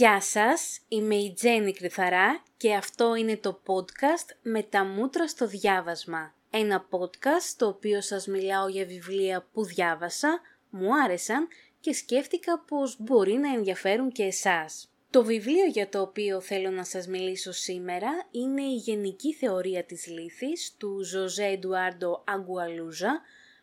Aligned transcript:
Γεια 0.00 0.20
σας, 0.20 0.80
είμαι 0.88 1.14
η 1.14 1.32
Τζέννη 1.32 1.72
Κρυθαρά 1.72 2.42
και 2.56 2.74
αυτό 2.74 3.14
είναι 3.14 3.36
το 3.36 3.60
podcast 3.66 4.36
«Με 4.42 4.62
τα 4.62 4.84
μούτρα 4.84 5.28
στο 5.28 5.46
διάβασμα». 5.46 6.34
Ένα 6.50 6.88
podcast 6.90 7.54
το 7.56 7.66
οποίο 7.66 8.00
σας 8.00 8.26
μιλάω 8.26 8.68
για 8.68 8.84
βιβλία 8.84 9.46
που 9.52 9.64
διάβασα, 9.64 10.40
μου 10.70 10.96
άρεσαν 11.04 11.48
και 11.80 11.92
σκέφτηκα 11.92 12.64
πως 12.66 12.96
μπορεί 13.00 13.32
να 13.32 13.52
ενδιαφέρουν 13.52 14.12
και 14.12 14.22
εσάς. 14.22 14.90
Το 15.10 15.24
βιβλίο 15.24 15.64
για 15.66 15.88
το 15.88 16.00
οποίο 16.00 16.40
θέλω 16.40 16.70
να 16.70 16.84
σας 16.84 17.06
μιλήσω 17.06 17.52
σήμερα 17.52 18.10
είναι 18.30 18.62
η 18.62 18.74
Γενική 18.74 19.34
Θεωρία 19.34 19.84
της 19.84 20.06
Λύθης 20.06 20.74
του 20.78 21.04
Ζωζέ 21.04 21.44
Εντουάρντο 21.44 22.22
Αγκουαλούζα 22.26 23.20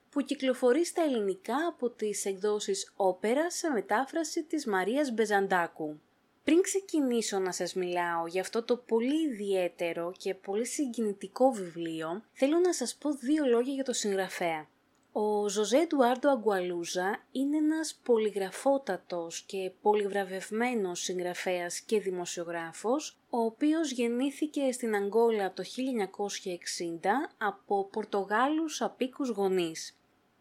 που 0.09 0.21
κυκλοφορεί 0.21 0.85
στα 0.85 1.01
ελληνικά 1.01 1.55
από 1.67 1.89
τις 1.89 2.25
εκδόσεις 2.25 2.93
όπερας 2.95 3.55
σε 3.55 3.69
μετάφραση 3.69 4.43
της 4.43 4.65
Μαρίας 4.65 5.11
Μπεζαντάκου. 5.11 5.99
Πριν 6.47 6.61
ξεκινήσω 6.61 7.39
να 7.39 7.51
σας 7.51 7.73
μιλάω 7.73 8.27
για 8.27 8.41
αυτό 8.41 8.63
το 8.63 8.77
πολύ 8.77 9.29
ιδιαίτερο 9.31 10.13
και 10.17 10.33
πολύ 10.33 10.65
συγκινητικό 10.65 11.51
βιβλίο, 11.51 12.23
θέλω 12.33 12.59
να 12.59 12.73
σας 12.73 12.95
πω 12.95 13.11
δύο 13.11 13.45
λόγια 13.45 13.73
για 13.73 13.83
το 13.83 13.93
συγγραφέα. 13.93 14.67
Ο 15.11 15.49
Ζωζέ 15.49 15.85
Ντουάρντο 15.87 16.29
Αγκουαλούζα 16.29 17.25
είναι 17.31 17.57
ένας 17.57 17.99
πολυγραφότατος 18.03 19.41
και 19.41 19.71
πολυβραβευμένος 19.81 20.99
συγγραφέας 20.99 21.79
και 21.79 21.99
δημοσιογράφος, 21.99 23.17
ο 23.29 23.39
οποίος 23.39 23.91
γεννήθηκε 23.91 24.71
στην 24.71 24.95
Αγγόλα 24.95 25.53
το 25.53 25.63
1960 25.63 27.33
από 27.37 27.83
Πορτογάλους 27.85 28.81
απίκους 28.81 29.29
γονείς. 29.29 29.96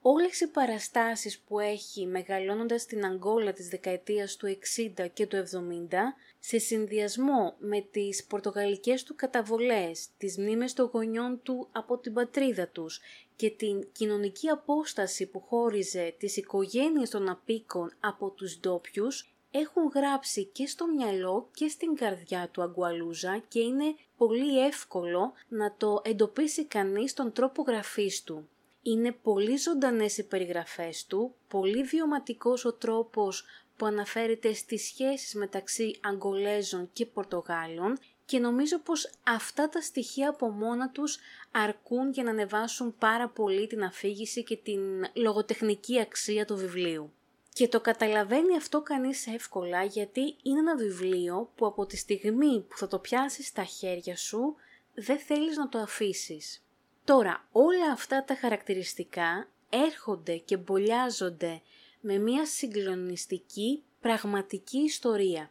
Όλες 0.08 0.40
οι 0.40 0.46
παραστάσεις 0.46 1.38
που 1.38 1.58
έχει 1.58 2.06
μεγαλώνοντας 2.06 2.82
στην 2.82 3.04
Αγγόλα 3.04 3.52
της 3.52 3.68
δεκαετίας 3.68 4.36
του 4.36 4.46
60 4.46 5.08
και 5.12 5.26
του 5.26 5.36
70, 5.36 6.16
σε 6.38 6.58
συνδυασμό 6.58 7.54
με 7.58 7.80
τις 7.80 8.24
πορτογαλικές 8.24 9.02
του 9.02 9.14
καταβολές, 9.14 10.08
τις 10.18 10.38
μνήμες 10.38 10.72
των 10.72 10.90
γονιών 10.92 11.40
του 11.42 11.68
από 11.72 11.98
την 11.98 12.12
πατρίδα 12.12 12.68
τους 12.68 13.00
και 13.36 13.50
την 13.50 13.88
κοινωνική 13.92 14.48
απόσταση 14.48 15.26
που 15.26 15.40
χώριζε 15.40 16.14
τις 16.18 16.36
οικογένειες 16.36 17.10
των 17.10 17.28
απίκων 17.28 17.92
από 18.00 18.30
τους 18.30 18.60
ντόπιους, 18.60 19.34
έχουν 19.50 19.90
γράψει 19.94 20.44
και 20.44 20.66
στο 20.66 20.86
μυαλό 20.86 21.48
και 21.54 21.68
στην 21.68 21.94
καρδιά 21.94 22.48
του 22.52 22.62
Αγκουαλούζα 22.62 23.42
και 23.48 23.60
είναι 23.60 23.94
πολύ 24.16 24.64
εύκολο 24.66 25.32
να 25.48 25.74
το 25.76 26.02
εντοπίσει 26.04 26.64
κανείς 26.64 27.14
τον 27.14 27.32
τρόπο 27.32 27.62
γραφής 27.62 28.22
του. 28.22 28.48
Είναι 28.88 29.12
πολύ 29.12 29.56
ζωντανές 29.56 30.18
οι 30.18 30.26
περιγραφές 30.26 31.06
του, 31.06 31.34
πολύ 31.48 31.82
βιωματικός 31.82 32.64
ο 32.64 32.72
τρόπος 32.72 33.44
που 33.76 33.86
αναφέρεται 33.86 34.52
στις 34.52 34.84
σχέσεις 34.86 35.34
μεταξύ 35.34 35.98
Αγγολέζων 36.02 36.90
και 36.92 37.06
Πορτογάλων 37.06 37.98
και 38.24 38.38
νομίζω 38.38 38.78
πως 38.78 39.10
αυτά 39.26 39.68
τα 39.68 39.80
στοιχεία 39.80 40.28
από 40.28 40.48
μόνα 40.48 40.90
τους 40.90 41.18
αρκούν 41.50 42.10
για 42.10 42.22
να 42.22 42.30
ανεβάσουν 42.30 42.94
πάρα 42.98 43.28
πολύ 43.28 43.66
την 43.66 43.84
αφήγηση 43.84 44.44
και 44.44 44.56
την 44.56 44.80
λογοτεχνική 45.14 46.00
αξία 46.00 46.44
του 46.44 46.56
βιβλίου. 46.56 47.12
Και 47.52 47.68
το 47.68 47.80
καταλαβαίνει 47.80 48.56
αυτό 48.56 48.82
κανείς 48.82 49.26
εύκολα 49.26 49.84
γιατί 49.84 50.36
είναι 50.42 50.58
ένα 50.58 50.76
βιβλίο 50.76 51.52
που 51.54 51.66
από 51.66 51.86
τη 51.86 51.96
στιγμή 51.96 52.60
που 52.68 52.76
θα 52.76 52.86
το 52.86 52.98
πιάσεις 52.98 53.46
στα 53.46 53.64
χέρια 53.64 54.16
σου 54.16 54.54
δεν 54.94 55.18
θέλεις 55.18 55.56
να 55.56 55.68
το 55.68 55.78
αφήσεις. 55.78 56.65
Τώρα, 57.06 57.48
όλα 57.52 57.92
αυτά 57.92 58.24
τα 58.24 58.34
χαρακτηριστικά 58.34 59.48
έρχονται 59.70 60.36
και 60.36 60.56
μπολιάζονται 60.56 61.62
με 62.00 62.18
μια 62.18 62.46
συγκλονιστική 62.46 63.82
πραγματική 64.00 64.78
ιστορία. 64.78 65.50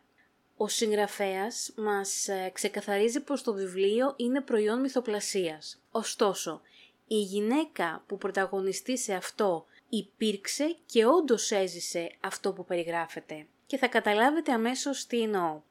Ο 0.57 0.67
συγγραφέας 0.67 1.73
μας 1.75 2.27
ε, 2.27 2.49
ξεκαθαρίζει 2.53 3.19
πως 3.19 3.44
το 3.44 3.53
βιβλίο 3.53 4.13
είναι 4.15 4.41
προϊόν 4.41 4.79
μυθοπλασίας. 4.79 5.81
Ωστόσο, 5.91 6.61
η 7.07 7.21
γυναίκα 7.21 8.03
που 8.07 8.17
πρωταγωνιστεί 8.17 8.97
σε 8.97 9.13
αυτό 9.13 9.65
υπήρξε 9.89 10.75
και 10.85 11.05
όντως 11.05 11.51
έζησε 11.51 12.11
αυτό 12.19 12.53
που 12.53 12.65
περιγράφεται. 12.65 13.47
Και 13.65 13.77
θα 13.77 13.88
καταλάβετε 13.88 14.51
αμέσως 14.51 15.05
τι 15.05 15.21
εννοώ. 15.21 15.61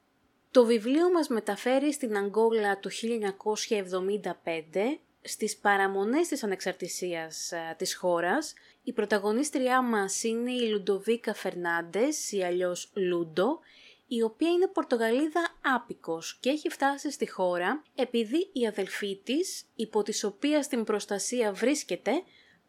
Το 0.50 0.64
βιβλίο 0.64 1.10
μας 1.10 1.28
μεταφέρει 1.28 1.92
στην 1.92 2.16
Αγγόλα 2.16 2.78
του 2.78 2.90
1975 2.90 4.98
στις 5.24 5.56
παραμονές 5.56 6.28
της 6.28 6.44
ανεξαρτησίας 6.44 7.52
α, 7.52 7.76
της 7.76 7.94
χώρας, 7.94 8.54
η 8.82 8.92
πρωταγωνίστριά 8.92 9.82
μας 9.82 10.22
είναι 10.22 10.52
η 10.52 10.68
Λουντοβίκα 10.68 11.34
Φερνάντες 11.34 12.32
ή 12.32 12.42
αλλιώς 12.42 12.90
Λούντο, 12.94 13.58
η 14.06 14.22
οποία 14.22 14.48
είναι 14.48 14.66
Πορτογαλίδα 14.66 15.58
άπικος 15.74 16.38
και 16.40 16.50
έχει 16.50 16.68
φτάσει 16.68 17.10
στη 17.10 17.30
χώρα 17.30 17.82
επειδή 17.94 18.50
η 18.52 18.66
αδελφή 18.66 19.20
της, 19.24 19.64
υπό 19.74 20.02
της 20.02 20.24
οποίας 20.24 20.68
την 20.68 20.84
προστασία 20.84 21.52
βρίσκεται, 21.52 22.12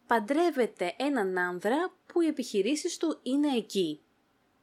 παντρεύεται 0.06 0.94
έναν 0.96 1.38
άνδρα 1.38 1.94
που 2.06 2.20
οι 2.20 2.26
επιχειρήσεις 2.26 2.96
του 2.96 3.18
είναι 3.22 3.56
εκεί. 3.56 4.00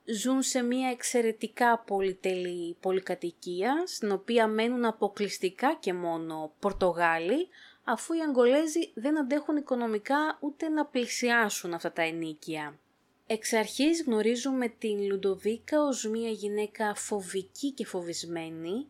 Ζουν 0.06 0.42
σε 0.42 0.62
μια 0.62 0.90
εξαιρετικά 0.90 1.80
πολυτελή 1.80 2.78
πολυκατοικία, 2.80 3.84
στην 3.86 4.12
οποία 4.12 4.48
μένουν 4.48 4.86
αποκλειστικά 4.86 5.78
και 5.80 5.94
μόνο 5.94 6.54
Πορτογάλοι, 6.60 7.48
αφού 7.84 8.14
οι 8.14 8.20
Αγγολέζοι 8.20 8.92
δεν 8.94 9.20
αντέχουν 9.20 9.58
οικονομικά 9.58 10.38
ούτε 10.40 10.70
να 10.70 10.86
πλησιάσουν 10.86 11.74
αυτά 11.74 11.92
τα 11.92 12.02
ενίκια. 12.02 12.80
Εξ 13.28 13.54
αρχής 13.54 14.04
γνωρίζουμε 14.04 14.68
την 14.68 15.06
Λουντοβίκα 15.06 15.84
ως 15.84 16.08
μια 16.08 16.30
γυναίκα 16.30 16.96
φοβική 16.96 17.72
και 17.72 17.86
φοβισμένη, 17.86 18.88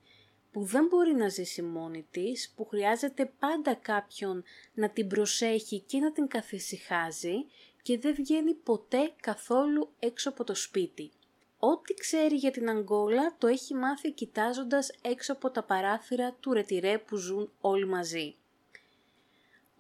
που 0.52 0.64
δεν 0.64 0.86
μπορεί 0.86 1.14
να 1.14 1.28
ζήσει 1.28 1.62
μόνη 1.62 2.08
της, 2.12 2.54
που 2.56 2.66
χρειάζεται 2.66 3.32
πάντα 3.40 3.74
κάποιον 3.74 4.44
να 4.74 4.90
την 4.90 5.08
προσέχει 5.08 5.80
και 5.80 6.00
να 6.00 6.12
την 6.12 6.28
καθησυχάζει 6.28 7.46
και 7.82 7.98
δεν 7.98 8.14
βγαίνει 8.14 8.54
ποτέ 8.54 9.14
καθόλου 9.22 9.90
έξω 10.00 10.30
από 10.30 10.44
το 10.44 10.56
σπίτι. 10.56 11.12
Ό,τι 11.60 11.94
ξέρει 11.94 12.36
για 12.36 12.52
την 12.52 12.70
Αγγόλα 12.70 13.36
το 13.38 13.48
έχει 13.48 13.74
μάθει 13.74 14.12
κοιτάζοντας 14.12 14.92
έξω 15.02 15.34
από 15.34 15.50
τα 15.50 15.64
παράθυρα 15.64 16.34
του 16.40 16.54
ρετυρέ 16.54 16.98
που 16.98 17.16
ζουν 17.16 17.52
όλοι 17.62 17.88
μαζί. 17.88 18.36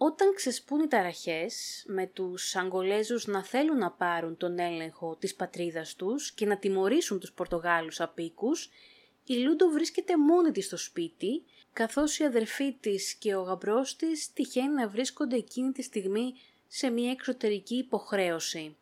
Όταν 0.05 0.33
ξεσπούν 0.35 0.79
οι 0.79 0.87
ταραχές 0.87 1.83
με 1.87 2.07
τους 2.07 2.55
Αγγολέζους 2.55 3.27
να 3.27 3.43
θέλουν 3.43 3.77
να 3.77 3.91
πάρουν 3.91 4.37
τον 4.37 4.59
έλεγχο 4.59 5.15
της 5.15 5.35
πατρίδας 5.35 5.95
τους 5.95 6.31
και 6.31 6.45
να 6.45 6.57
τιμωρήσουν 6.57 7.19
τους 7.19 7.31
Πορτογάλους 7.31 8.01
απίκους, 8.01 8.69
η 9.25 9.33
Λούντο 9.33 9.69
βρίσκεται 9.69 10.17
μόνη 10.17 10.51
της 10.51 10.65
στο 10.65 10.77
σπίτι, 10.77 11.43
καθώς 11.73 12.19
η 12.19 12.23
αδερφή 12.23 12.73
της 12.73 13.13
και 13.13 13.35
ο 13.35 13.41
γαμπρός 13.41 13.95
της 13.95 14.33
τυχαίνει 14.33 14.73
να 14.73 14.87
βρίσκονται 14.87 15.35
εκείνη 15.35 15.71
τη 15.71 15.81
στιγμή 15.81 16.33
σε 16.67 16.89
μια 16.89 17.11
εξωτερική 17.11 17.75
υποχρέωση. 17.75 18.75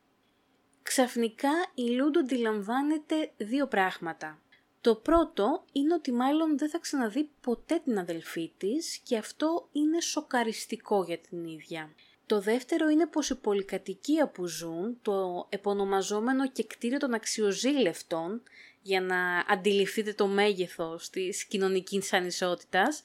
Ξαφνικά 0.84 1.52
η 1.74 1.82
Λούντο 1.90 2.20
αντιλαμβάνεται 2.20 3.32
δύο 3.38 3.68
πράγματα. 3.68 4.42
Το 4.82 4.96
πρώτο 4.96 5.64
είναι 5.72 5.94
ότι 5.94 6.12
μάλλον 6.12 6.58
δεν 6.58 6.70
θα 6.70 6.80
ξαναδεί 6.80 7.30
ποτέ 7.42 7.82
την 7.84 8.00
αδελφή 8.00 8.52
της 8.58 8.98
και 8.98 9.18
αυτό 9.18 9.70
είναι 9.72 10.02
σοκαριστικό 10.02 11.04
για 11.04 11.18
την 11.18 11.46
ίδια. 11.46 11.94
Το 12.26 12.40
δεύτερο 12.42 12.90
είναι 12.90 13.08
πως 13.08 13.30
η 13.30 13.36
πολυκατοικία 13.36 14.28
που 14.28 14.46
ζουν, 14.48 14.98
το 15.02 15.48
επωνομαζόμενο 15.50 16.50
και 16.50 16.64
κτίριο 16.64 16.98
των 16.98 17.14
αξιοζήλευτων, 17.14 18.42
για 18.82 19.02
να 19.02 19.46
αντιληφθείτε 19.48 20.14
το 20.14 20.28
μέγεθος 20.28 21.10
της 21.10 21.46
κοινωνικής 21.46 22.14
ανισότητας, 22.14 23.02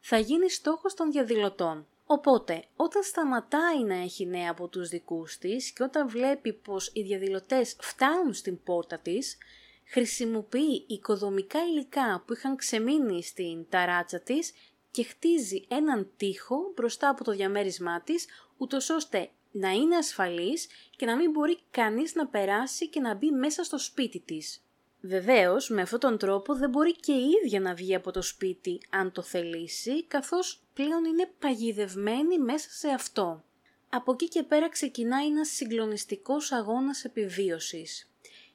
θα 0.00 0.18
γίνει 0.18 0.50
στόχος 0.50 0.94
των 0.94 1.10
διαδηλωτών. 1.12 1.86
Οπότε, 2.06 2.64
όταν 2.76 3.02
σταματάει 3.02 3.82
να 3.84 3.94
έχει 3.94 4.26
νέα 4.26 4.50
από 4.50 4.68
τους 4.68 4.88
δικούς 4.88 5.38
της 5.38 5.70
και 5.70 5.82
όταν 5.82 6.08
βλέπει 6.08 6.52
πως 6.52 6.90
οι 6.92 7.02
διαδηλωτές 7.02 7.76
φτάνουν 7.80 8.34
στην 8.34 8.62
πόρτα 8.62 8.98
της, 8.98 9.36
χρησιμοποιεί 9.84 10.84
οικοδομικά 10.88 11.58
υλικά 11.64 12.22
που 12.26 12.32
είχαν 12.32 12.56
ξεμείνει 12.56 13.22
στην 13.22 13.68
ταράτσα 13.68 14.20
της 14.20 14.52
και 14.90 15.04
χτίζει 15.04 15.64
έναν 15.68 16.10
τοίχο 16.16 16.72
μπροστά 16.74 17.08
από 17.08 17.24
το 17.24 17.32
διαμέρισμά 17.32 18.00
της, 18.00 18.26
ούτως 18.56 18.90
ώστε 18.90 19.30
να 19.50 19.70
είναι 19.70 19.96
ασφαλής 19.96 20.66
και 20.96 21.06
να 21.06 21.16
μην 21.16 21.30
μπορεί 21.30 21.58
κανείς 21.70 22.14
να 22.14 22.26
περάσει 22.26 22.88
και 22.88 23.00
να 23.00 23.14
μπει 23.14 23.30
μέσα 23.30 23.64
στο 23.64 23.78
σπίτι 23.78 24.20
της. 24.20 24.64
Βεβαίως, 25.00 25.68
με 25.68 25.82
αυτόν 25.82 25.98
τον 25.98 26.18
τρόπο 26.18 26.54
δεν 26.54 26.70
μπορεί 26.70 26.96
και 26.96 27.12
η 27.12 27.30
ίδια 27.44 27.60
να 27.60 27.74
βγει 27.74 27.94
από 27.94 28.10
το 28.10 28.22
σπίτι 28.22 28.80
αν 28.90 29.12
το 29.12 29.22
θελήσει, 29.22 30.04
καθώς 30.04 30.62
πλέον 30.74 31.04
είναι 31.04 31.30
παγιδευμένη 31.38 32.38
μέσα 32.38 32.70
σε 32.70 32.88
αυτό. 32.88 33.44
Από 33.88 34.12
εκεί 34.12 34.28
και 34.28 34.42
πέρα 34.42 34.68
ξεκινάει 34.68 35.26
ένας 35.26 35.48
συγκλονιστικός 35.48 36.52
αγώνας 36.52 37.04
επιβίωσης. 37.04 38.13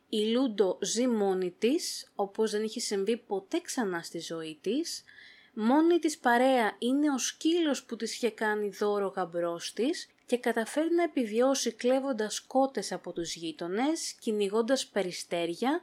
Η 0.10 0.18
Λούντο 0.18 0.78
ζει 0.82 1.08
μόνη 1.08 1.56
της, 1.60 2.12
όπως 2.16 2.52
δεν 2.52 2.64
έχει 2.64 2.80
συμβεί 2.80 3.18
ποτέ 3.18 3.62
ξανά 3.62 4.02
στη 4.02 4.20
ζωή 4.20 4.58
της. 4.62 5.04
Μόνη 5.54 6.00
της 6.00 6.18
παρέα 6.18 6.76
είναι 6.80 7.12
ο 7.12 7.18
σκύλος 7.18 7.84
που 7.84 7.96
της 7.96 8.14
είχε 8.14 8.30
κάνει 8.30 8.70
δώρο 8.70 9.08
γαμπρός 9.08 9.74
της 9.74 10.10
και 10.26 10.38
καταφέρει 10.38 10.94
να 10.96 11.04
επιβιώσει 11.04 11.72
κλέβοντας 11.72 12.40
κότες 12.40 12.92
από 12.92 13.14
τους 13.14 13.36
γείτονες, 13.36 14.14
κυνηγώντας 14.20 14.88
περιστέρια 14.88 15.82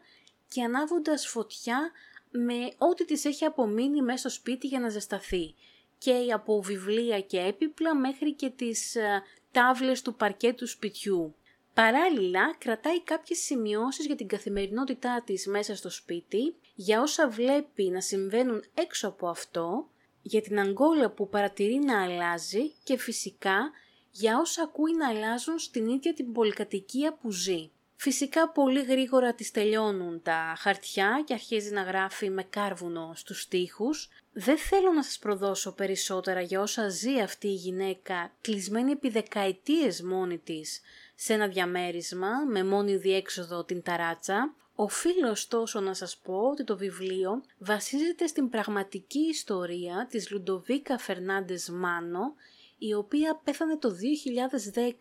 και 0.48 0.62
ανάβοντας 0.62 1.26
φωτιά 1.26 1.90
με 2.30 2.72
ό,τι 2.78 3.04
της 3.04 3.24
έχει 3.24 3.44
απομείνει 3.44 4.02
μέσα 4.02 4.18
στο 4.18 4.28
σπίτι 4.28 4.66
για 4.66 4.80
να 4.80 4.88
ζεσταθεί. 4.88 5.54
Και 5.98 6.32
από 6.32 6.62
βιβλία 6.62 7.20
και 7.20 7.40
έπιπλα 7.40 7.94
μέχρι 7.94 8.32
και 8.32 8.50
τις 8.50 8.94
ε, 8.94 9.22
τάβλες 9.52 10.02
του 10.02 10.14
παρκέτου 10.14 10.66
σπιτιού. 10.66 11.34
Παράλληλα, 11.76 12.54
κρατάει 12.58 13.02
κάποιες 13.02 13.38
σημειώσεις 13.38 14.06
για 14.06 14.16
την 14.16 14.26
καθημερινότητά 14.26 15.22
της 15.26 15.46
μέσα 15.46 15.76
στο 15.76 15.90
σπίτι, 15.90 16.54
για 16.74 17.00
όσα 17.00 17.28
βλέπει 17.28 17.82
να 17.82 18.00
συμβαίνουν 18.00 18.64
έξω 18.74 19.08
από 19.08 19.28
αυτό, 19.28 19.88
για 20.22 20.40
την 20.40 20.58
αγκόλα 20.58 21.10
που 21.10 21.28
παρατηρεί 21.28 21.74
να 21.78 22.02
αλλάζει 22.02 22.70
και 22.84 22.98
φυσικά 22.98 23.70
για 24.10 24.38
όσα 24.38 24.62
ακούει 24.62 24.96
να 24.96 25.08
αλλάζουν 25.08 25.58
στην 25.58 25.86
ίδια 25.86 26.14
την 26.14 26.32
πολυκατοικία 26.32 27.12
που 27.12 27.30
ζει. 27.30 27.70
Φυσικά 27.96 28.48
πολύ 28.48 28.82
γρήγορα 28.82 29.34
τις 29.34 29.50
τελειώνουν 29.50 30.22
τα 30.22 30.54
χαρτιά 30.58 31.22
και 31.26 31.32
αρχίζει 31.32 31.72
να 31.72 31.82
γράφει 31.82 32.30
με 32.30 32.42
κάρβουνο 32.42 33.12
στους 33.14 33.40
στίχους. 33.40 34.08
Δεν 34.32 34.58
θέλω 34.58 34.92
να 34.92 35.02
σας 35.02 35.18
προδώσω 35.18 35.72
περισσότερα 35.72 36.40
για 36.40 36.60
όσα 36.60 36.88
ζει 36.88 37.20
αυτή 37.20 37.46
η 37.46 37.54
γυναίκα 37.54 38.32
κλεισμένη 38.40 38.92
επί 38.92 39.08
δεκαετίες 39.08 40.02
μόνη 40.02 40.38
της 40.38 40.80
σε 41.16 41.32
ένα 41.32 41.48
διαμέρισμα 41.48 42.28
με 42.50 42.64
μόνη 42.64 42.96
διέξοδο 42.96 43.64
την 43.64 43.82
ταράτσα. 43.82 44.54
Οφείλω 44.74 45.30
ωστόσο 45.30 45.80
να 45.80 45.94
σας 45.94 46.16
πω 46.16 46.38
ότι 46.38 46.64
το 46.64 46.76
βιβλίο 46.76 47.42
βασίζεται 47.58 48.26
στην 48.26 48.48
πραγματική 48.48 49.18
ιστορία 49.18 50.06
της 50.10 50.30
Λουντοβίκα 50.30 50.98
Φερνάντες 50.98 51.68
Μάνο 51.70 52.34
η 52.78 52.94
οποία 52.94 53.40
πέθανε 53.44 53.76
το 53.76 53.88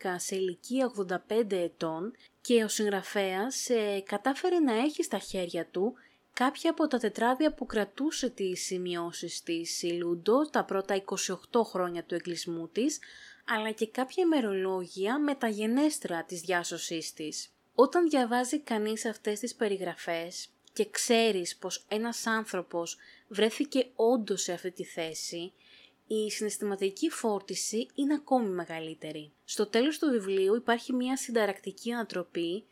2010 0.03 0.15
σε 0.15 0.35
ηλικία 0.35 0.91
85 1.29 1.51
ετών 1.51 2.13
και 2.41 2.63
ο 2.63 2.67
συγγραφέας 2.67 3.69
ε, 3.69 4.03
κατάφερε 4.05 4.59
να 4.59 4.73
έχει 4.73 5.03
στα 5.03 5.17
χέρια 5.17 5.65
του 5.71 5.93
κάποια 6.33 6.69
από 6.69 6.87
τα 6.87 6.97
τετράδια 6.97 7.53
που 7.53 7.65
κρατούσε 7.65 8.29
τις 8.29 8.65
σημειώσεις 8.65 9.43
της 9.43 9.81
η 9.81 9.91
Λούντο 9.91 10.49
τα 10.49 10.63
πρώτα 10.63 11.03
28 11.51 11.61
χρόνια 11.63 12.03
του 12.03 12.15
εγκλισμού 12.15 12.67
της, 12.67 12.99
αλλά 13.45 13.71
και 13.71 13.87
κάποια 13.87 14.23
ημερολόγια 14.23 15.19
με 15.19 15.35
τα 15.35 15.47
γενέστρα 15.47 16.23
της 16.23 16.41
διάσωσής 16.41 17.13
της. 17.13 17.49
Όταν 17.75 18.09
διαβάζει 18.09 18.59
κανείς 18.59 19.05
αυτές 19.05 19.39
τις 19.39 19.55
περιγραφές 19.55 20.49
και 20.73 20.89
ξέρεις 20.89 21.55
πως 21.57 21.85
ένας 21.87 22.25
άνθρωπος 22.27 22.97
βρέθηκε 23.27 23.87
όντως 23.95 24.41
σε 24.41 24.53
αυτή 24.53 24.71
τη 24.71 24.83
θέση, 24.83 25.53
η 26.07 26.31
συναισθηματική 26.31 27.09
φόρτιση 27.09 27.87
είναι 27.95 28.13
ακόμη 28.13 28.49
μεγαλύτερη. 28.49 29.31
Στο 29.45 29.65
τέλος 29.65 29.99
του 29.99 30.09
βιβλίου 30.09 30.55
υπάρχει 30.55 30.93
μια 30.93 31.17
συνταρακτική 31.17 31.91
ανατροπή 31.91 32.63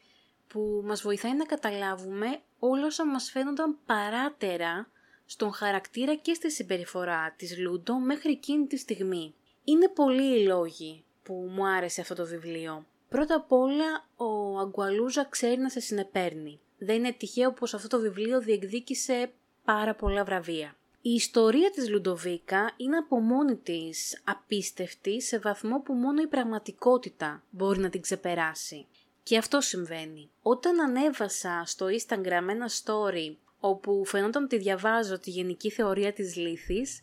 που 0.48 0.82
μας 0.86 1.02
βοηθάει 1.02 1.36
να 1.36 1.46
καταλάβουμε 1.46 2.42
όλα 2.60 2.86
όσα 2.86 3.06
μας 3.06 3.32
φαίνονταν 3.32 3.78
παράτερα 3.86 4.90
στον 5.26 5.54
χαρακτήρα 5.54 6.16
και 6.16 6.34
στη 6.34 6.52
συμπεριφορά 6.52 7.34
της 7.38 7.58
Λούντο 7.58 8.00
μέχρι 8.00 8.32
εκείνη 8.32 8.68
τη 8.68 8.78
στιγμή. 8.78 9.34
Είναι 9.64 9.88
πολλοί 9.88 10.40
οι 10.40 10.46
λόγοι 10.46 11.04
που 11.24 11.34
μου 11.34 11.68
άρεσε 11.68 12.02
αυτό 12.02 12.16
το 12.16 12.26
βιβλίο. 12.26 12.86
Πρώτα 13.10 13.36
απ' 13.36 13.52
όλα, 13.52 14.06
ο 14.16 14.60
Αγκουαλούζα 14.60 15.26
ξέρει 15.30 15.58
να 15.58 15.70
σε 15.70 15.80
συνεπέρνει. 15.80 16.60
Δεν 16.78 16.96
είναι 16.96 17.12
τυχαίο 17.12 17.52
πως 17.52 17.74
αυτό 17.74 17.88
το 17.88 18.00
βιβλίο 18.00 18.40
διεκδίκησε 18.40 19.32
πάρα 19.66 19.96
πολλά 19.96 20.24
βραβεία. 20.24 20.76
Η 21.02 21.10
ιστορία 21.14 21.72
της 21.72 21.90
Λουντοβίκα 21.90 22.74
είναι 22.78 22.98
από 22.98 23.20
μόνη 23.20 23.56
της 23.56 24.22
απίστευτη 24.24 25.22
σε 25.22 25.40
βαθμό 25.40 25.80
που 25.80 25.94
μόνο 25.94 26.22
η 26.22 26.28
πραγματικότητα 26.28 27.44
μπορεί 27.50 27.80
να 27.80 27.90
την 27.90 28.02
ξεπεράσει. 28.02 28.86
Και 29.24 29.38
αυτό 29.38 29.62
συμβαίνει. 29.62 30.30
Όταν 30.42 30.80
ανέβασα 30.80 31.64
στο 31.66 31.86
Instagram 31.86 32.48
ένα 32.50 32.70
story 32.70 33.36
όπου 33.60 34.06
φαινόταν 34.06 34.44
ότι 34.44 34.58
διαβάζω 34.58 35.20
τη 35.20 35.30
γενική 35.30 35.70
θεωρία 35.70 36.14
της 36.14 36.36
λύθης, 36.36 37.02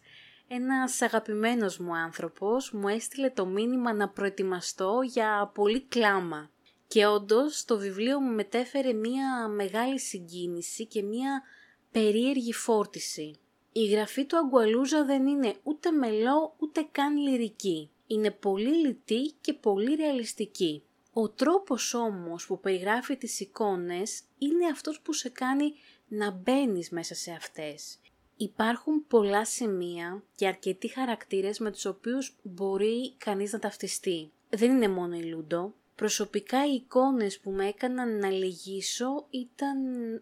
ένας 0.53 1.03
αγαπημένος 1.03 1.79
μου 1.79 1.97
άνθρωπος 1.97 2.73
μου 2.73 2.89
έστειλε 2.89 3.31
το 3.31 3.47
μήνυμα 3.47 3.93
να 3.93 4.09
προετοιμαστώ 4.09 5.01
για 5.05 5.51
πολύ 5.55 5.81
κλάμα. 5.81 6.51
Και 6.87 7.07
όντως 7.07 7.65
το 7.65 7.79
βιβλίο 7.79 8.21
μου 8.21 8.35
μετέφερε 8.35 8.93
μία 8.93 9.49
μεγάλη 9.49 10.01
συγκίνηση 10.01 10.87
και 10.87 11.03
μία 11.03 11.43
περίεργη 11.91 12.53
φόρτιση. 12.53 13.39
Η 13.73 13.87
γραφή 13.87 14.25
του 14.25 14.37
Αγκουαλούζα 14.37 15.05
δεν 15.05 15.27
είναι 15.27 15.55
ούτε 15.63 15.91
μελό 15.91 16.55
ούτε 16.59 16.89
καν 16.93 17.17
λυρική. 17.17 17.91
Είναι 18.07 18.31
πολύ 18.31 18.87
λιτή 18.87 19.35
και 19.41 19.53
πολύ 19.53 19.95
ρεαλιστική. 19.95 20.83
Ο 21.13 21.29
τρόπος 21.29 21.95
όμως 21.95 22.47
που 22.47 22.61
περιγράφει 22.61 23.17
τις 23.17 23.41
εικόνες 23.41 24.23
είναι 24.39 24.67
αυτός 24.67 25.01
που 25.01 25.13
σε 25.13 25.29
κάνει 25.29 25.73
να 26.09 26.31
μπαίνεις 26.31 26.91
μέσα 26.91 27.15
σε 27.15 27.31
αυτές. 27.31 27.99
Υπάρχουν 28.43 29.07
πολλά 29.09 29.45
σημεία 29.45 30.23
και 30.35 30.47
αρκετοί 30.47 30.89
χαρακτήρες 30.89 31.59
με 31.59 31.71
τους 31.71 31.85
οποίους 31.85 32.37
μπορεί 32.43 33.15
κανείς 33.17 33.53
να 33.53 33.59
ταυτιστεί. 33.59 34.31
Δεν 34.51 34.71
είναι 34.71 34.89
μόνο 34.89 35.17
η 35.17 35.23
Λούντο. 35.23 35.75
Προσωπικά 35.95 36.67
οι 36.67 36.75
εικόνες 36.75 37.39
που 37.39 37.51
με 37.51 37.67
έκαναν 37.67 38.19
να 38.19 38.31
λυγίσω 38.31 39.27
ήταν 39.31 39.79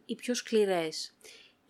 οι 0.07 0.15
πιο 0.15 0.35
σκληρές 0.35 1.13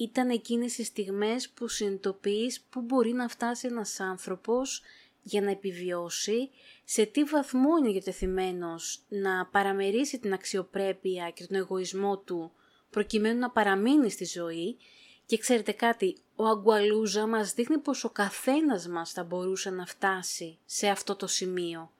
ήταν 0.01 0.31
εκείνες 0.31 0.79
οι 0.79 0.85
στιγμές 0.85 1.49
που 1.49 1.69
συνειδητοποιείς 1.69 2.61
πού 2.71 2.81
μπορεί 2.81 3.13
να 3.13 3.29
φτάσει 3.29 3.67
ένας 3.67 4.01
άνθρωπος 4.01 4.83
για 5.23 5.41
να 5.41 5.51
επιβιώσει, 5.51 6.51
σε 6.85 7.05
τι 7.05 7.25
βαθμό 7.25 7.77
είναι 7.79 7.91
διατεθειμένος 7.91 9.03
να 9.09 9.47
παραμερίσει 9.47 10.19
την 10.19 10.33
αξιοπρέπεια 10.33 11.31
και 11.31 11.47
τον 11.47 11.57
εγωισμό 11.57 12.19
του 12.19 12.53
προκειμένου 12.91 13.39
να 13.39 13.51
παραμείνει 13.51 14.11
στη 14.11 14.25
ζωή 14.25 14.77
και 15.29 15.39
ξέρετε 15.39 15.73
κάτι, 15.73 16.17
ο 16.37 16.47
Αγκουαλούζα 16.47 17.27
μας 17.27 17.55
δείχνει 17.55 17.79
πως 17.79 18.05
ο 18.05 18.11
καθένας 18.11 18.89
μας 18.89 19.13
θα 19.13 19.25
μπορούσε 19.25 19.71
να 19.71 19.87
φτάσει 19.87 20.59
σε 20.65 20.89
αυτό 20.89 21.17
το 21.17 21.27
σημείο. 21.27 21.91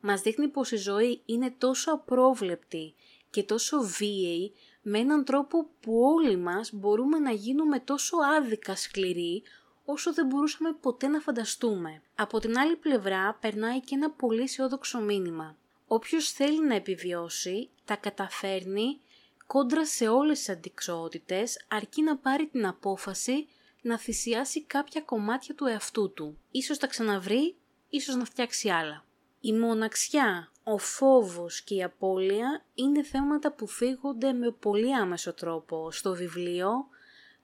Μας 0.00 0.20
δείχνει 0.20 0.48
πως 0.48 0.70
η 0.72 0.76
ζωή 0.76 1.22
είναι 1.24 1.54
τόσο 1.58 1.92
απρόβλεπτη 1.92 2.94
και 3.30 3.42
τόσο 3.42 3.82
βίαιη 3.82 4.52
με 4.82 4.98
έναν 4.98 5.24
τρόπο 5.24 5.66
που 5.80 6.00
όλοι 6.00 6.36
μας 6.36 6.72
μπορούμε 6.72 7.18
να 7.18 7.30
γίνουμε 7.30 7.80
τόσο 7.80 8.16
άδικα 8.36 8.76
σκληροί 8.76 9.42
όσο 9.84 10.12
δεν 10.12 10.26
μπορούσαμε 10.26 10.72
ποτέ 10.80 11.06
να 11.06 11.20
φανταστούμε. 11.20 12.02
Από 12.14 12.38
την 12.38 12.58
άλλη 12.58 12.76
πλευρά 12.76 13.38
περνάει 13.40 13.80
και 13.80 13.94
ένα 13.94 14.10
πολύ 14.10 14.42
αισιόδοξο 14.42 15.00
μήνυμα. 15.00 15.56
Όποιος 15.86 16.30
θέλει 16.32 16.66
να 16.66 16.74
επιβιώσει, 16.74 17.68
τα 17.84 17.96
καταφέρνει 17.96 19.00
κόντρα 19.46 19.86
σε 19.86 20.08
όλες 20.08 20.38
τις 20.38 20.48
αντικσότητες, 20.48 21.64
αρκεί 21.68 22.02
να 22.02 22.16
πάρει 22.16 22.46
την 22.46 22.66
απόφαση 22.66 23.48
να 23.82 23.98
θυσιάσει 23.98 24.62
κάποια 24.62 25.00
κομμάτια 25.00 25.54
του 25.54 25.66
εαυτού 25.66 26.12
του. 26.12 26.38
Ίσως 26.50 26.78
τα 26.78 26.86
ξαναβρει, 26.86 27.56
ίσως 27.88 28.14
να 28.14 28.24
φτιάξει 28.24 28.68
άλλα. 28.68 29.04
Η 29.40 29.52
μοναξιά, 29.52 30.52
ο 30.62 30.78
φόβος 30.78 31.62
και 31.62 31.74
η 31.74 31.82
απώλεια 31.82 32.64
είναι 32.74 33.02
θέματα 33.02 33.52
που 33.52 33.66
φύγονται 33.66 34.32
με 34.32 34.50
πολύ 34.50 34.94
άμεσο 34.94 35.34
τρόπο 35.34 35.90
στο 35.90 36.14
βιβλίο, 36.14 36.70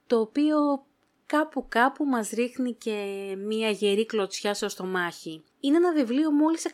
το 0.07 0.21
οποίο 0.21 0.87
κάπου 1.37 1.67
κάπου 1.69 2.05
μας 2.05 2.31
ρίχνει 2.31 2.75
και 2.75 2.95
μία 3.39 3.71
γερή 3.71 4.07
κλωτσιά 4.07 4.55
στο 4.55 4.69
στομάχι. 4.69 5.45
Είναι 5.61 5.77
ένα 5.77 5.93
βιβλίο 5.93 6.31
μόλις 6.31 6.67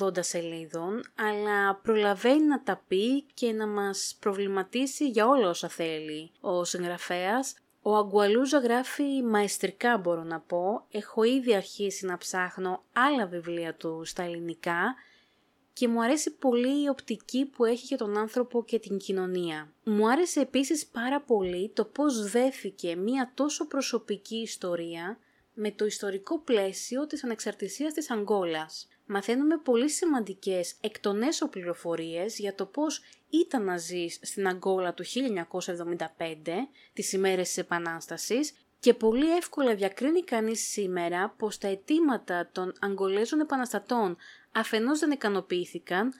180 0.00 0.18
σελίδων, 0.20 1.02
αλλά 1.14 1.74
προλαβαίνει 1.74 2.44
να 2.44 2.62
τα 2.62 2.82
πει 2.88 3.22
και 3.34 3.52
να 3.52 3.66
μας 3.66 4.16
προβληματίσει 4.20 5.08
για 5.08 5.26
όλα 5.26 5.48
όσα 5.48 5.68
θέλει 5.68 6.30
ο 6.40 6.64
συγγραφέας. 6.64 7.54
Ο 7.82 7.96
Αγκουαλούζα 7.96 8.58
γράφει 8.58 9.22
μαεστρικά 9.22 9.98
μπορώ 9.98 10.22
να 10.22 10.40
πω, 10.40 10.86
έχω 10.90 11.22
ήδη 11.22 11.54
αρχίσει 11.54 12.06
να 12.06 12.16
ψάχνω 12.16 12.82
άλλα 12.92 13.26
βιβλία 13.26 13.74
του 13.74 14.02
στα 14.04 14.22
ελληνικά 14.22 14.94
και 15.74 15.88
μου 15.88 16.02
αρέσει 16.02 16.30
πολύ 16.30 16.82
η 16.82 16.88
οπτική 16.88 17.44
που 17.44 17.64
έχει 17.64 17.84
για 17.84 17.96
τον 17.96 18.16
άνθρωπο 18.16 18.64
και 18.64 18.78
την 18.78 18.98
κοινωνία. 18.98 19.72
Μου 19.84 20.08
άρεσε 20.10 20.40
επίσης 20.40 20.86
πάρα 20.86 21.20
πολύ 21.20 21.70
το 21.74 21.84
πώς 21.84 22.30
δέθηκε 22.30 22.96
μία 22.96 23.32
τόσο 23.34 23.66
προσωπική 23.66 24.36
ιστορία 24.36 25.18
με 25.54 25.70
το 25.70 25.84
ιστορικό 25.84 26.38
πλαίσιο 26.38 27.06
της 27.06 27.24
ανεξαρτησίας 27.24 27.92
της 27.92 28.10
Αγγόλας. 28.10 28.88
Μαθαίνουμε 29.06 29.58
πολύ 29.58 29.90
σημαντικές 29.90 30.74
εκ 30.80 31.00
των 31.00 31.22
έσω 31.22 31.48
πληροφορίες 31.48 32.38
για 32.38 32.54
το 32.54 32.66
πώς 32.66 33.00
ήταν 33.28 33.64
να 33.64 33.76
ζεις 33.76 34.18
στην 34.22 34.48
Αγγόλα 34.48 34.94
του 34.94 35.04
1975, 35.04 36.68
τις 36.92 37.12
ημέρες 37.12 37.46
της 37.48 37.56
Επανάστασης, 37.56 38.52
και 38.84 38.94
πολύ 38.94 39.36
εύκολα 39.36 39.74
διακρίνει 39.74 40.24
κανείς 40.24 40.68
σήμερα 40.68 41.34
πως 41.38 41.58
τα 41.58 41.68
αιτήματα 41.68 42.48
των 42.52 42.72
Αγγολέζων 42.80 43.40
επαναστατών 43.40 44.16
αφενός 44.54 44.98
δεν 44.98 45.10
ικανοποιήθηκαν, 45.10 46.12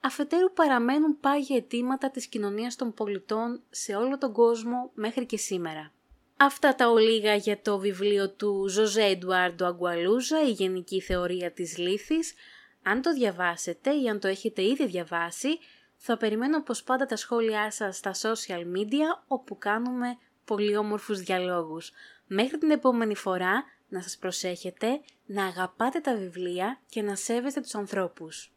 αφετέρου 0.00 0.52
παραμένουν 0.52 1.20
πάγια 1.20 1.56
αιτήματα 1.56 2.10
της 2.10 2.26
κοινωνίας 2.26 2.76
των 2.76 2.94
πολιτών 2.94 3.62
σε 3.70 3.94
όλο 3.94 4.18
τον 4.18 4.32
κόσμο 4.32 4.90
μέχρι 4.94 5.26
και 5.26 5.36
σήμερα. 5.36 5.92
Αυτά 6.36 6.74
τα 6.74 6.88
ολίγα 6.88 7.34
για 7.34 7.60
το 7.62 7.78
βιβλίο 7.78 8.30
του 8.30 8.68
Ζωζέ 8.68 9.02
Εντουάρντο 9.02 9.66
Αγκουαλούζα, 9.66 10.42
η 10.42 10.50
Γενική 10.50 11.00
Θεωρία 11.00 11.52
της 11.52 11.78
Λύθης. 11.78 12.34
Αν 12.82 13.02
το 13.02 13.12
διαβάσετε 13.12 13.90
ή 13.90 14.08
αν 14.08 14.20
το 14.20 14.28
έχετε 14.28 14.62
ήδη 14.62 14.86
διαβάσει, 14.86 15.58
Θα 16.02 16.16
περιμένω 16.16 16.56
όπως 16.56 16.82
πάντα 16.82 17.06
τα 17.06 17.16
σχόλιά 17.16 17.70
σας 17.70 17.96
στα 17.96 18.14
social 18.14 18.76
media 18.76 19.22
όπου 19.26 19.58
κάνουμε 19.58 20.16
πολύ 20.44 20.76
όμορφους 20.76 21.20
διαλόγους. 21.20 21.92
Μέχρι 22.26 22.58
την 22.58 22.70
επόμενη 22.70 23.14
φορά 23.14 23.64
να 23.90 24.02
σας 24.02 24.16
προσέχετε, 24.16 25.00
να 25.26 25.44
αγαπάτε 25.44 26.00
τα 26.00 26.16
βιβλία 26.16 26.80
και 26.88 27.02
να 27.02 27.16
σέβεστε 27.16 27.60
τους 27.60 27.74
ανθρώπους. 27.74 28.52